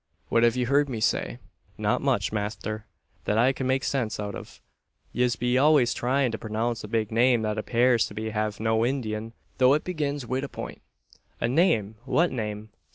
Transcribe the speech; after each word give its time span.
What 0.29 0.41
have 0.41 0.55
you 0.55 0.65
heard 0.65 0.89
me 0.89 0.99
say?" 0.99 1.37
"Not 1.77 2.01
much, 2.01 2.31
masther, 2.31 2.87
that 3.25 3.37
I 3.37 3.53
cud 3.53 3.67
make 3.67 3.83
sinse 3.83 4.19
out 4.19 4.33
av. 4.33 4.59
Yez 5.13 5.35
be 5.35 5.59
always 5.59 5.93
tryin' 5.93 6.31
to 6.31 6.39
pronounce 6.39 6.83
a 6.83 6.87
big 6.87 7.11
name 7.11 7.43
that 7.43 7.59
appares 7.59 8.07
to 8.07 8.31
have 8.31 8.59
no 8.59 8.83
indin', 8.83 9.33
though 9.59 9.75
it 9.75 9.83
begins 9.83 10.25
wid 10.25 10.43
a 10.43 10.49
point!" 10.49 10.81
"A 11.39 11.47
name! 11.47 11.97
What 12.05 12.31
name?" 12.31 12.71